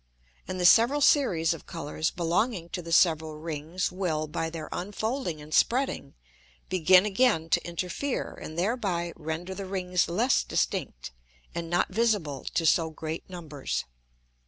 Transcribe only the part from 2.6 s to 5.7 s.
to the several Rings, will, by their unfolding and